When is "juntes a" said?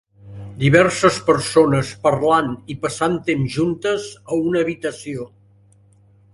3.59-4.43